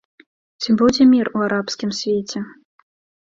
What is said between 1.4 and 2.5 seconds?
арабскім свеце?